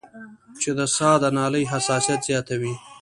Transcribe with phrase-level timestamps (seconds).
[0.61, 2.73] چې د ساه د نالۍ حساسيت زياتوي